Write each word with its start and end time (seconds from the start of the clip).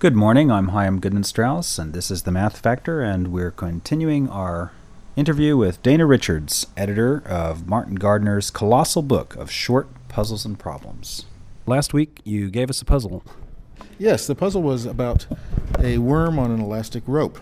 Good 0.00 0.16
morning. 0.16 0.50
I'm 0.50 0.68
Chaim 0.68 0.98
Goodman 0.98 1.24
Strauss, 1.24 1.78
and 1.78 1.92
this 1.92 2.10
is 2.10 2.22
the 2.22 2.32
Math 2.32 2.56
Factor, 2.56 3.02
and 3.02 3.28
we're 3.28 3.50
continuing 3.50 4.30
our 4.30 4.72
interview 5.14 5.58
with 5.58 5.82
Dana 5.82 6.06
Richards, 6.06 6.66
editor 6.74 7.22
of 7.26 7.68
Martin 7.68 7.96
Gardner's 7.96 8.50
colossal 8.50 9.02
book 9.02 9.36
of 9.36 9.50
short 9.50 9.88
puzzles 10.08 10.46
and 10.46 10.58
problems. 10.58 11.26
Last 11.66 11.92
week, 11.92 12.22
you 12.24 12.48
gave 12.48 12.70
us 12.70 12.80
a 12.80 12.86
puzzle. 12.86 13.22
Yes, 13.98 14.26
the 14.26 14.34
puzzle 14.34 14.62
was 14.62 14.86
about 14.86 15.26
a 15.78 15.98
worm 15.98 16.38
on 16.38 16.50
an 16.50 16.60
elastic 16.60 17.02
rope. 17.06 17.38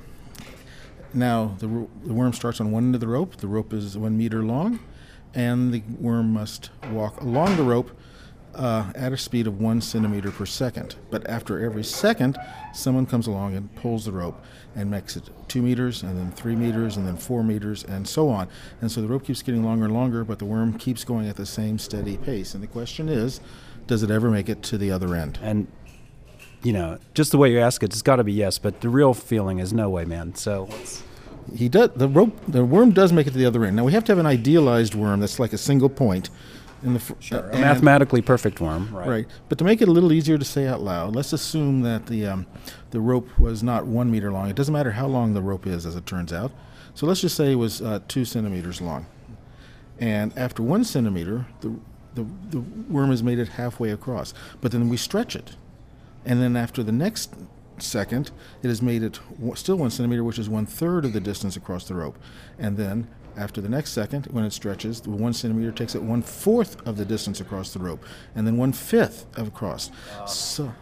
Now, 1.14 1.54
the, 1.61 1.86
the 2.02 2.12
worm 2.12 2.32
starts 2.32 2.61
on 2.61 2.72
one 2.72 2.86
end 2.86 2.96
of 2.96 3.00
the 3.00 3.06
rope. 3.06 3.36
The 3.36 3.46
rope 3.46 3.72
is 3.72 3.96
one 3.96 4.18
meter 4.18 4.43
long, 4.43 4.80
and 5.32 5.72
the 5.72 5.84
worm 6.00 6.32
must 6.32 6.70
walk 6.90 7.20
along 7.20 7.56
the 7.56 7.62
rope 7.62 7.93
uh, 8.55 8.93
at 8.95 9.12
a 9.12 9.17
speed 9.17 9.46
of 9.46 9.61
one 9.61 9.81
centimeter 9.81 10.31
per 10.31 10.46
second. 10.46 10.96
But 11.11 11.29
after 11.29 11.64
every 11.64 11.85
second, 11.85 12.37
someone 12.73 13.07
comes 13.07 13.27
along 13.27 13.55
and 13.55 13.75
pulls 13.77 14.05
the 14.05 14.13
rope 14.13 14.43
and 14.75 14.91
makes 14.91 15.17
it 15.17 15.31
two 15.49 15.63
meters, 15.63 16.03
and 16.03 16.18
then 16.18 16.32
three 16.32 16.57
meters, 16.57 16.96
and 16.96 17.07
then 17.07 17.17
four 17.17 17.43
meters, 17.43 17.85
and 17.85 18.07
so 18.07 18.29
on. 18.29 18.49
And 18.81 18.91
so 18.91 19.00
the 19.00 19.08
rope 19.08 19.25
keeps 19.25 19.43
getting 19.43 19.64
longer 19.64 19.86
and 19.86 19.95
longer, 19.95 20.25
but 20.25 20.39
the 20.39 20.45
worm 20.45 20.79
keeps 20.79 21.05
going 21.05 21.29
at 21.29 21.36
the 21.36 21.46
same 21.46 21.79
steady 21.79 22.17
pace. 22.17 22.55
And 22.55 22.63
the 22.63 22.69
question 22.69 23.08
is, 23.08 23.41
does 23.86 24.03
it 24.03 24.11
ever 24.11 24.31
make 24.31 24.49
it 24.49 24.63
to 24.64 24.79
the 24.79 24.91
other 24.91 25.14
end? 25.14 25.39
And, 25.43 25.67
you 26.63 26.72
know, 26.72 26.99
just 27.14 27.33
the 27.33 27.39
way 27.39 27.50
you 27.50 27.58
ask 27.58 27.83
it, 27.83 27.86
it's 27.86 28.03
got 28.03 28.17
to 28.17 28.25
be 28.25 28.33
yes, 28.33 28.58
but 28.58 28.80
the 28.80 28.89
real 28.89 29.14
feeling 29.14 29.58
is 29.58 29.72
no 29.72 29.89
way, 29.89 30.05
man. 30.05 30.35
So 30.35 30.69
he 31.55 31.69
does 31.69 31.91
the 31.96 32.08
rope 32.08 32.39
the 32.47 32.64
worm 32.64 32.91
does 32.91 33.12
make 33.12 33.27
it 33.27 33.30
to 33.30 33.39
the 33.39 33.47
other 33.47 33.64
end. 33.64 33.77
Now 33.77 33.84
we 33.84 33.92
have 33.92 34.05
to 34.05 34.12
have 34.12 34.19
an 34.19 34.27
idealized 34.27 34.94
worm 34.94 35.20
that's 35.20 35.39
like 35.39 35.53
a 35.53 35.58
single 35.58 35.89
point 35.89 36.30
in 36.83 36.95
the 36.95 37.00
fr- 37.00 37.14
sure. 37.20 37.50
a 37.50 37.59
mathematically 37.59 38.23
perfect 38.23 38.61
worm, 38.61 38.95
right? 38.95 39.09
Right. 39.09 39.27
But 39.48 39.59
to 39.59 39.64
make 39.64 39.83
it 39.83 39.89
a 39.89 39.91
little 39.91 40.12
easier 40.12 40.39
to 40.39 40.45
say 40.45 40.67
out 40.67 40.81
loud, 40.81 41.17
let's 41.17 41.33
assume 41.33 41.83
that 41.83 42.06
the 42.06 42.27
um, 42.27 42.47
the 42.91 43.00
rope 43.00 43.39
was 43.39 43.62
not 43.62 43.86
one 43.86 44.11
meter 44.11 44.31
long. 44.31 44.48
It 44.48 44.56
doesn't 44.56 44.73
matter 44.73 44.92
how 44.92 45.06
long 45.06 45.34
the 45.34 45.42
rope 45.42 45.67
is, 45.67 45.86
as 45.86 45.97
it 45.97 46.06
turns 46.06 46.33
out. 46.33 46.52
So 46.94 47.06
let's 47.06 47.20
just 47.20 47.36
say 47.36 47.52
it 47.52 47.56
was 47.56 47.83
uh, 47.83 48.00
two 48.08 48.25
centimeters 48.25 48.80
long. 48.80 49.06
And 50.00 50.36
after 50.39 50.62
one 50.62 50.84
centimeter, 50.84 51.47
the, 51.61 51.77
the 52.14 52.27
the 52.50 52.61
worm 52.61 53.11
has 53.11 53.22
made 53.22 53.39
it 53.39 53.48
halfway 53.48 53.91
across. 53.91 54.33
But 54.61 54.72
then 54.72 54.89
we 54.89 54.97
stretch 54.97 55.34
it, 55.34 55.56
and 56.24 56.41
then 56.41 56.56
after 56.56 56.83
the 56.83 56.92
next 56.92 57.34
second, 57.78 58.30
it 58.62 58.69
has 58.69 58.83
made 58.83 59.02
it 59.02 59.20
still 59.55 59.77
one 59.77 59.91
centimeter, 59.91 60.24
which 60.24 60.39
is 60.39 60.48
one 60.48 60.67
third 60.67 61.05
of 61.05 61.12
the 61.12 61.20
distance 61.20 61.56
across 61.56 61.86
the 61.86 61.95
rope. 61.95 62.19
And 62.58 62.77
then 62.77 63.08
after 63.39 63.61
the 63.61 63.69
next 63.69 63.92
second, 63.92 64.27
when 64.27 64.44
it 64.44 64.53
stretches, 64.53 65.00
the 65.00 65.11
one 65.11 65.33
centimeter 65.33 65.72
takes 65.72 65.94
it 65.94 66.03
one 66.03 66.22
fourth 66.22 66.86
of 66.86 66.97
the 66.97 67.05
distance 67.05 67.41
across 67.41 67.72
the 67.72 67.78
rope, 67.78 68.05
and 68.34 68.47
then 68.47 68.56
one 68.56 68.72
fifth 68.72 69.27
of 69.39 69.48
across. 69.48 69.91
So, 70.27 70.75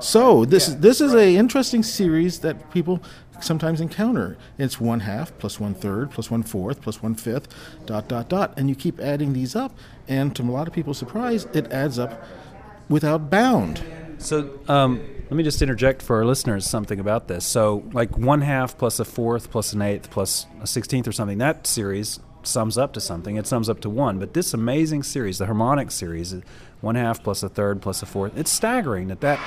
so 0.00 0.44
this 0.44 0.68
is 0.68 0.78
this 0.78 1.00
is 1.00 1.14
a 1.14 1.36
interesting 1.36 1.82
series 1.82 2.40
that 2.40 2.70
people 2.70 3.02
sometimes 3.40 3.80
encounter. 3.80 4.36
It's 4.58 4.80
one 4.80 5.00
half 5.00 5.36
plus 5.38 5.60
one 5.60 5.74
third 5.74 6.10
plus 6.10 6.30
one 6.30 6.42
fourth 6.42 6.80
plus 6.80 7.02
one 7.02 7.14
fifth, 7.14 7.48
dot 7.86 8.08
dot 8.08 8.28
dot, 8.28 8.54
and 8.56 8.68
you 8.68 8.74
keep 8.74 8.98
adding 8.98 9.32
these 9.32 9.54
up, 9.54 9.76
and 10.08 10.34
to 10.36 10.42
a 10.42 10.44
lot 10.44 10.66
of 10.66 10.74
people's 10.74 10.98
surprise, 10.98 11.46
it 11.52 11.70
adds 11.70 11.98
up 11.98 12.24
without 12.88 13.30
bound. 13.30 13.82
So. 14.18 14.58
Um 14.68 15.02
let 15.24 15.32
me 15.32 15.42
just 15.42 15.62
interject 15.62 16.02
for 16.02 16.16
our 16.16 16.24
listeners 16.24 16.66
something 16.66 17.00
about 17.00 17.28
this. 17.28 17.46
So, 17.46 17.82
like 17.92 18.16
one 18.16 18.42
half 18.42 18.76
plus 18.76 19.00
a 19.00 19.04
fourth 19.04 19.50
plus 19.50 19.72
an 19.72 19.82
eighth 19.82 20.10
plus 20.10 20.46
a 20.60 20.66
sixteenth 20.66 21.08
or 21.08 21.12
something, 21.12 21.38
that 21.38 21.66
series 21.66 22.20
sums 22.42 22.76
up 22.76 22.92
to 22.92 23.00
something. 23.00 23.36
It 23.36 23.46
sums 23.46 23.68
up 23.68 23.80
to 23.80 23.90
one. 23.90 24.18
But 24.18 24.34
this 24.34 24.52
amazing 24.52 25.02
series, 25.02 25.38
the 25.38 25.46
harmonic 25.46 25.90
series, 25.90 26.34
one 26.80 26.94
half 26.94 27.22
plus 27.22 27.42
a 27.42 27.48
third 27.48 27.80
plus 27.80 28.02
a 28.02 28.06
fourth, 28.06 28.36
it's 28.36 28.50
staggering 28.50 29.08
that 29.08 29.20
that 29.22 29.40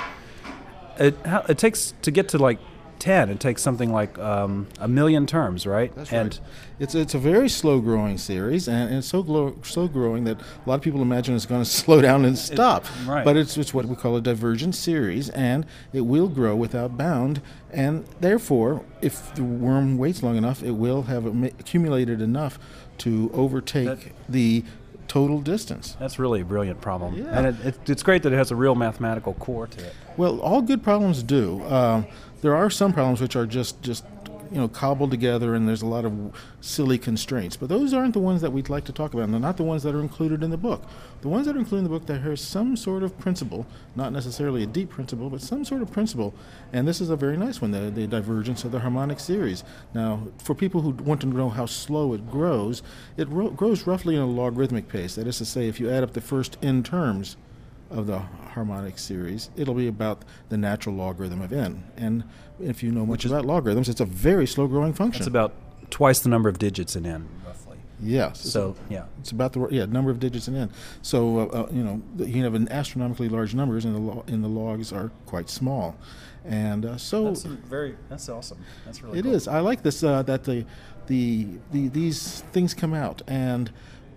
it, 1.00 1.16
it 1.48 1.58
takes 1.58 1.94
to 2.02 2.12
get 2.12 2.30
to 2.30 2.38
like 2.38 2.60
10 3.00 3.30
it 3.30 3.40
takes 3.40 3.62
something 3.62 3.92
like 3.92 4.18
um, 4.20 4.68
a 4.80 4.88
million 4.88 5.26
terms 5.26 5.66
right 5.66 5.94
That's 5.96 6.12
and 6.12 6.34
right. 6.34 6.50
it's 6.80 6.96
it's 6.96 7.14
a 7.14 7.20
very 7.20 7.50
slow 7.50 7.80
growing 7.80 8.18
series 8.18 8.68
and, 8.68 8.90
and 8.90 8.98
it's 9.00 9.08
so 9.08 9.24
glow, 9.24 9.56
slow 9.64 9.88
growing 9.88 10.24
that 10.26 10.40
a 10.40 10.70
lot 10.70 10.76
of 10.76 10.82
people 10.82 11.02
imagine 11.02 11.36
it's 11.36 11.46
going 11.46 11.64
to 11.64 11.70
slow 11.70 12.02
down 12.02 12.26
and 12.26 12.38
stop 12.38 12.86
it, 12.86 13.08
right. 13.08 13.26
but 13.26 13.38
it's, 13.38 13.58
it's 13.58 13.74
what 13.74 13.86
we 13.86 13.96
call 13.96 14.16
a 14.16 14.22
divergent 14.22 14.76
series 14.76 15.30
and 15.30 15.66
it 15.94 16.02
will 16.02 16.28
grow 16.28 16.56
without 16.56 16.98
bound 16.98 17.42
and 17.72 18.06
therefore 18.20 18.84
if 19.02 19.34
the 19.36 19.44
worm 19.44 19.98
waits 19.98 20.24
long 20.24 20.38
enough 20.38 20.64
it 20.64 20.72
will 20.72 21.04
have 21.04 21.26
accumulated 21.26 22.22
enough 22.22 22.60
to 22.98 23.30
overtake 23.34 23.86
that, 23.86 24.00
the 24.28 24.64
total 25.08 25.42
distance. 25.42 25.96
That's 26.00 26.20
really 26.20 26.42
a 26.42 26.46
brilliant 26.46 26.82
problem. 26.82 27.16
Yeah. 27.16 27.26
And 27.32 27.48
it, 27.48 27.66
it, 27.66 27.90
it's 27.90 28.04
great 28.04 28.24
that 28.24 28.34
it 28.34 28.38
has 28.38 28.52
a 28.52 28.56
real 28.56 28.76
mathematical 28.76 29.34
core 29.36 29.68
to 29.68 29.86
it. 29.86 29.94
Well, 30.18 30.40
all 30.40 30.62
good 30.62 30.84
problems 30.84 31.24
do. 31.24 31.62
Uh, 31.64 32.04
there 32.42 32.56
are 32.56 32.70
some 32.70 32.94
problems 32.94 33.22
which 33.22 33.36
are 33.36 33.46
just 33.46 33.82
just 33.82 34.04
you 34.52 34.58
know 34.58 34.68
cobbled 34.68 35.12
together 35.12 35.56
and 35.56 35.68
there's 35.68 35.82
a 35.82 35.88
lot 35.88 36.06
of 36.06 36.14
silly 36.62 36.98
constraints. 36.98 37.56
But 37.56 37.70
those 37.70 37.94
aren't 37.94 38.14
the 38.14 38.20
ones 38.20 38.42
that 38.42 38.52
we'd 38.52 38.70
like 38.70 38.86
to 38.86 38.92
talk 38.92 39.14
about. 39.14 39.24
And 39.24 39.34
they're 39.34 39.42
not 39.42 39.58
the 39.58 39.64
ones 39.64 39.84
that 39.84 39.96
are 39.96 40.02
included 40.02 40.44
in 40.44 40.50
the 40.50 40.58
book. 40.58 40.84
The 41.22 41.28
ones 41.28 41.46
that 41.48 41.56
are 41.56 41.60
included 41.60 41.86
in 41.86 41.92
the 41.92 41.98
book 41.98 42.06
that 42.08 42.22
have 42.22 42.40
some 42.40 42.76
sort 42.76 43.04
of 43.04 43.18
principle 43.18 43.66
not 43.96 44.14
necessarily 44.14 44.64
a 44.64 44.68
deep 44.68 44.90
principle 44.90 45.30
but 45.30 45.42
some 45.42 45.66
sort 45.66 45.82
of 45.82 45.92
principle. 45.92 46.34
And 46.74 46.88
this 46.88 47.02
is 47.02 47.10
a 47.10 47.16
very 47.16 47.38
nice 47.38 47.62
one 47.62 47.72
the, 47.72 47.90
the 47.90 48.08
divergence 48.08 48.64
of 48.64 48.72
the 48.72 48.80
harmonic 48.80 49.20
series. 49.20 49.64
Now 49.94 50.28
for 50.44 50.56
people 50.56 50.82
who 50.82 50.92
want 50.92 51.22
to 51.22 51.28
know 51.28 51.50
how 51.50 51.66
slow 51.66 52.14
it 52.14 52.30
grows 52.30 52.84
it 53.16 53.28
ro- 53.30 53.50
grows 53.50 53.88
roughly 53.88 54.16
in 54.16 54.22
a 54.22 54.28
logarithmic 54.28 54.88
pace. 54.88 55.16
That 55.16 55.28
is 55.28 55.38
to 55.40 55.46
say 55.46 55.68
if 55.68 55.80
you 55.80 55.90
add 55.90 56.04
up 56.04 56.14
the 56.14 56.22
first 56.22 56.58
n 56.62 56.84
terms 56.84 57.38
of 57.90 58.08
the 58.08 58.20
harmonic 58.20 58.98
series, 58.98 59.50
it'll 59.56 59.74
be 59.74 59.88
about 59.88 60.24
the 60.50 60.58
natural 60.58 60.96
logarithm 60.96 61.42
of 61.42 61.54
n. 61.54 61.84
And 61.96 62.24
if 62.60 62.84
you 62.84 62.92
know 62.92 63.06
much 63.06 63.26
about 63.26 63.46
logarithms, 63.46 63.90
it's 63.90 64.02
a 64.02 64.06
very 64.06 64.48
slow 64.48 64.68
growing 64.68 64.94
function. 64.94 65.22
It's 65.22 65.28
about 65.28 65.54
twice 65.90 66.20
the 66.20 66.30
number 66.30 66.50
of 66.50 66.60
digits 66.60 66.96
in 66.96 67.06
n, 67.06 67.28
roughly. 67.46 67.78
Yes. 68.02 68.42
So 68.42 68.76
yeah, 68.90 69.06
it's 69.20 69.32
about 69.32 69.54
the 69.54 69.68
yeah 69.72 69.86
number 69.86 70.12
of 70.12 70.20
digits 70.20 70.48
in 70.48 70.56
n. 70.56 70.70
So 71.02 71.40
uh, 71.40 71.44
uh, 71.44 71.68
you 71.72 71.84
know 71.84 72.02
you 72.18 72.34
can 72.34 72.44
have 72.44 72.56
an 72.56 72.70
astronomically 72.70 73.30
large 73.30 73.56
numbers, 73.56 73.86
and 73.86 73.96
the 73.96 74.00
lo- 74.00 74.24
and 74.28 74.44
the 74.44 74.50
logs 74.50 74.92
are 74.92 75.12
quite 75.26 75.50
small, 75.50 75.96
and 76.46 76.86
uh, 76.86 76.98
so 76.98 77.26
that's 77.26 77.44
very 77.44 77.96
that's 78.10 78.30
awesome. 78.30 78.60
That's 78.86 79.02
really 79.02 79.20
it 79.20 79.24
cool. 79.24 79.34
is. 79.34 79.48
I 79.48 79.60
like 79.60 79.84
this 79.84 80.04
uh, 80.04 80.24
that 80.24 80.44
the, 80.44 80.66
the 81.08 81.48
the 81.72 81.88
these 81.90 82.42
things 82.52 82.74
come 82.74 82.94
out 82.94 83.22
and 83.28 83.72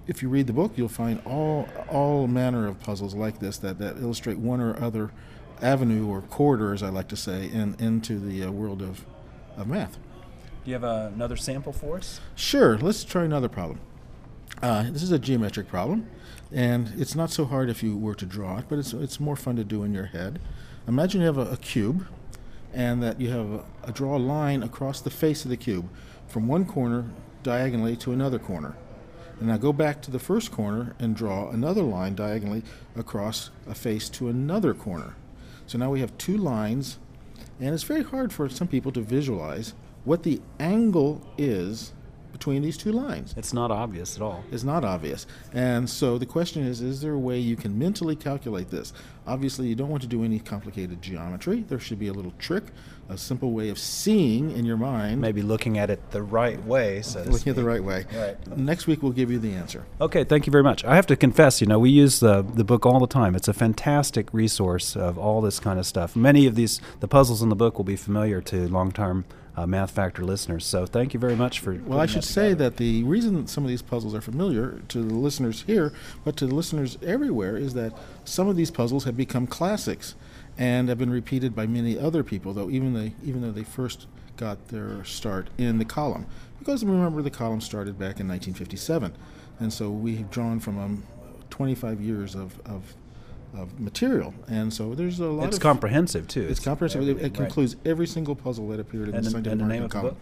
if 0.07 0.23
you 0.23 0.29
read 0.29 0.47
the 0.47 0.53
book, 0.53 0.73
you'll 0.77 0.89
find 0.89 1.21
all 1.25 1.69
all 1.89 2.27
manner 2.27 2.67
of 2.67 2.81
puzzles 2.81 3.15
like 3.15 3.39
this 3.39 3.59
that, 3.59 3.79
that 3.79 3.99
illustrate 3.99 4.39
one 4.39 4.61
or 4.61 4.81
other 4.83 5.11
avenue 5.63 6.09
or 6.09 6.23
corridor, 6.23 6.73
as 6.73 6.83
I 6.83 6.89
like 6.89 7.09
to 7.09 7.17
say, 7.17 7.51
in, 7.51 7.77
into 7.79 8.19
the 8.19 8.45
uh, 8.45 8.51
world 8.51 8.83
of, 8.83 9.05
of 9.57 9.69
math. 9.69 9.99
Do 10.65 10.71
you 10.71 10.75
have 10.75 10.85
uh, 10.85 11.11
another 11.15 11.37
sample 11.37 11.73
for 11.73 11.99
us? 11.99 12.21
Sure. 12.35 12.79
Let's 12.79 13.05
try 13.05 13.25
another 13.25 13.49
problem. 13.49 13.81
Uh, 14.63 14.91
this 14.91 15.03
is 15.03 15.13
a 15.13 15.19
geometric 15.19 15.69
problem, 15.69 16.09
and 16.53 16.93
it's 16.99 17.15
not 17.15 17.31
so 17.31 17.45
hard 17.45 17.71
if 17.71 17.83
you 17.83 17.97
were 17.97 18.15
to 18.15 18.27
draw 18.27 18.59
it, 18.59 18.67
but 18.69 18.79
it's, 18.79 18.93
it's 18.93 19.19
more 19.21 19.37
fun 19.37 19.57
to 19.57 19.65
do 19.65 19.85
in 19.85 19.95
your 19.95 20.07
head. 20.07 20.39
Imagine 20.87 21.21
you 21.21 21.27
have 21.27 21.39
a, 21.39 21.53
a 21.53 21.57
cube, 21.57 22.07
and 22.75 23.03
that 23.03 23.21
you 23.21 23.31
have 23.31 23.51
a, 23.51 23.65
a 23.85 23.93
draw 23.93 24.17
a 24.17 24.19
line 24.19 24.63
across 24.63 25.01
the 25.01 25.11
face 25.11 25.45
of 25.45 25.51
the 25.51 25.57
cube 25.57 25.89
from 26.27 26.47
one 26.47 26.65
corner 26.65 27.07
diagonally 27.43 27.97
to 27.97 28.13
another 28.13 28.39
corner. 28.39 28.77
And 29.41 29.49
now 29.49 29.57
go 29.57 29.73
back 29.73 30.03
to 30.03 30.11
the 30.11 30.19
first 30.19 30.53
corner 30.53 30.95
and 30.99 31.17
draw 31.17 31.51
another 31.51 31.83
line 31.83 32.15
diagonally 32.15 32.63
across 32.95 33.51
a 33.67 33.75
face 33.75 34.11
to 34.11 34.29
another 34.29 34.75
corner. 34.75 35.17
So 35.67 35.79
now 35.79 35.91
we 35.91 36.01
have 36.01 36.17
two 36.19 36.37
lines, 36.37 36.99
and 37.59 37.75
it's 37.75 37.83
very 37.83 38.03
hard 38.03 38.33
for 38.33 38.49
some 38.51 38.69
people 38.69 38.93
to 38.93 39.01
visualize 39.01 39.73
what 40.05 40.25
the 40.25 40.43
angle 40.59 41.23
is 41.39 41.93
between 42.33 42.63
these 42.63 42.77
two 42.77 42.93
lines. 42.93 43.35
It's 43.37 43.53
not 43.53 43.71
obvious 43.71 44.17
at 44.17 44.23
all. 44.23 44.45
It's 44.51 44.65
not 44.65 44.85
obvious. 44.85 45.27
And 45.53 45.89
so 45.89 46.19
the 46.19 46.27
question 46.27 46.65
is 46.65 46.81
is 46.81 47.01
there 47.01 47.13
a 47.13 47.19
way 47.19 47.39
you 47.39 47.57
can 47.57 47.79
mentally 47.79 48.17
calculate 48.17 48.71
this? 48.71 48.93
Obviously, 49.27 49.69
you 49.69 49.75
don't 49.75 49.91
want 49.91 50.03
to 50.03 50.09
do 50.09 50.25
any 50.25 50.41
complicated 50.41 51.03
geometry. 51.03 51.65
There 51.69 51.79
should 51.79 51.99
be 51.99 52.09
a 52.09 52.13
little 52.13 52.33
trick, 52.39 52.65
a 53.09 53.17
simple 53.17 53.53
way 53.53 53.69
of 53.69 53.79
seeing 53.79 54.51
in 54.51 54.65
your 54.65 54.77
mind. 54.77 55.21
Maybe 55.21 55.43
looking 55.43 55.79
at 55.79 55.91
it 55.91 56.11
the 56.11 56.23
right 56.23 56.63
way. 56.65 57.03
So 57.03 57.23
looking 57.23 57.51
at 57.51 57.57
the 57.57 57.65
right 57.65 57.85
way. 57.85 58.07
Right. 58.13 58.57
Next 58.57 58.87
week, 58.87 59.03
we'll 59.03 59.13
give 59.13 59.31
you 59.31 59.39
the 59.39 59.53
answer. 59.53 59.85
Okay, 60.01 60.25
thank 60.25 60.47
you 60.47 60.51
very 60.51 60.65
much. 60.65 60.85
I 60.85 60.97
have 60.97 61.07
to 61.07 61.17
confess, 61.17 61.61
you 61.61 61.67
know, 61.67 61.79
we 61.79 61.91
use 61.91 62.21
the, 62.21 62.43
the 62.43 62.65
book 62.65 62.87
all 62.87 62.99
the 62.99 63.07
time. 63.07 63.35
It's 63.35 63.49
a 63.49 63.53
fantastic 63.53 64.33
resource 64.33 64.97
of 64.97 65.19
all 65.19 65.41
this 65.41 65.61
kind 65.61 65.79
of 65.79 65.87
stuff. 65.87 66.17
Many 66.17 66.47
of 66.47 66.55
these, 66.55 66.81
the 67.01 67.09
puzzles 67.09 67.43
in 67.43 67.51
the 67.51 67.57
book 67.57 67.77
will 67.79 67.85
be 67.85 67.97
familiar 67.97 68.41
to 68.43 68.69
long 68.69 68.91
term 68.91 69.25
uh, 69.57 69.67
Math 69.67 69.91
Factor 69.91 70.25
listeners. 70.25 70.65
So 70.65 70.87
thank 70.87 71.15
you 71.15 71.21
very 71.21 71.37
much 71.37 71.61
for. 71.61 71.75
Well, 71.75 72.01
I 72.01 72.07
should 72.07 72.23
that 72.23 72.27
say 72.27 72.55
that 72.55 72.77
the 72.77 73.03
reason 73.05 73.47
some 73.47 73.65
of 73.65 73.69
these 73.69 73.83
puzzles 73.83 74.15
are 74.15 74.21
familiar 74.21 74.81
to 74.89 75.03
the 75.03 75.15
listeners 75.15 75.63
here, 75.63 75.93
but 76.25 76.37
to 76.39 76.47
the 76.47 76.55
listeners 76.55 76.99
everywhere, 77.03 77.57
is 77.57 77.75
that 77.75 77.93
some 78.25 78.49
of 78.49 78.57
these 78.57 78.71
puzzles 78.71 79.05
have 79.05 79.17
become 79.17 79.47
classics 79.47 80.15
and 80.59 80.89
have 80.89 80.99
been 80.99 81.11
repeated 81.11 81.55
by 81.55 81.67
many 81.67 81.99
other 81.99 82.23
people. 82.23 82.53
Though 82.53 82.71
even 82.71 82.95
they, 82.95 83.15
even 83.25 83.43
though 83.43 83.53
they 83.53 83.65
first 83.65 84.07
got 84.37 84.69
their 84.69 85.05
start 85.05 85.49
in 85.59 85.79
the 85.79 85.85
column, 85.85 86.27
because 86.59 86.85
remember 86.85 87.23
the 87.23 87.31
column 87.31 87.61
started 87.61 87.95
back 87.99 88.21
in 88.21 88.29
1957, 88.29 89.13
and 89.59 89.73
so 89.73 89.91
we've 89.91 90.31
drawn 90.31 90.61
from 90.61 90.79
um, 90.79 91.03
25 91.51 92.01
years 92.01 92.35
of, 92.35 92.59
of 92.65 92.95
of 93.55 93.79
material, 93.81 94.33
and 94.49 94.73
so 94.73 94.95
there's 94.95 95.19
a 95.21 95.27
lot. 95.27 95.47
It's 95.49 95.57
of, 95.57 95.63
comprehensive 95.63 96.29
too. 96.29 96.47
It's 96.49 96.61
comprehensive. 96.61 97.03
It, 97.09 97.17
it 97.19 97.23
Right. 97.23 97.35
concludes 97.35 97.77
every 97.85 98.07
single 98.07 98.35
puzzle 98.37 98.69
that 98.69 98.81
appeared 98.81 99.09
in 99.09 99.15
And 99.17 99.25
the 99.25 99.29
the- 99.29 99.31
Scientific 99.33 99.53
and 99.53 99.61
the 99.61 99.65
name 99.67 99.77
American 99.85 99.99
of 99.99 100.05
the 100.05 100.11
column. 100.11 100.17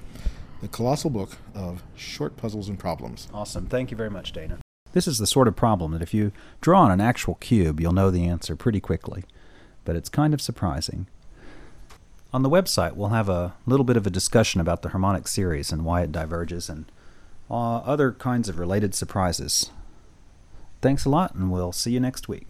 The 0.62 0.68
colossal 0.68 1.10
book 1.10 1.36
of 1.54 1.82
short 1.94 2.36
puzzles 2.36 2.68
and 2.68 2.78
problems. 2.78 3.28
Awesome. 3.32 3.66
Thank 3.66 3.90
you 3.90 3.96
very 3.96 4.10
much, 4.10 4.32
Dana. 4.32 4.58
This 4.92 5.06
is 5.06 5.18
the 5.18 5.26
sort 5.26 5.46
of 5.46 5.54
problem 5.54 5.92
that 5.92 6.02
if 6.02 6.12
you 6.14 6.32
draw 6.60 6.80
on 6.82 6.90
an 6.90 7.00
actual 7.00 7.34
cube, 7.36 7.78
you'll 7.80 7.92
know 7.92 8.10
the 8.10 8.24
answer 8.26 8.56
pretty 8.56 8.80
quickly. 8.80 9.24
But 9.84 9.94
it's 9.96 10.08
kind 10.08 10.34
of 10.34 10.40
surprising. 10.40 11.06
On 12.32 12.42
the 12.42 12.50
website, 12.50 12.94
we'll 12.94 13.08
have 13.10 13.28
a 13.28 13.54
little 13.66 13.84
bit 13.84 13.96
of 13.96 14.06
a 14.06 14.10
discussion 14.10 14.60
about 14.60 14.82
the 14.82 14.88
harmonic 14.90 15.28
series 15.28 15.70
and 15.72 15.84
why 15.84 16.02
it 16.02 16.10
diverges 16.12 16.68
and 16.68 16.86
uh, 17.50 17.76
other 17.78 18.12
kinds 18.12 18.48
of 18.48 18.58
related 18.58 18.94
surprises. 18.94 19.70
Thanks 20.82 21.04
a 21.04 21.08
lot, 21.10 21.34
and 21.34 21.50
we'll 21.50 21.72
see 21.72 21.92
you 21.92 22.00
next 22.00 22.28
week. 22.28 22.46